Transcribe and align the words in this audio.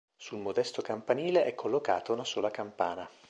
Sul 0.17 0.39
modesto 0.39 0.81
campanile 0.81 1.43
è 1.45 1.53
collocata 1.53 2.11
una 2.11 2.23
sola 2.23 2.49
campana. 2.49 3.07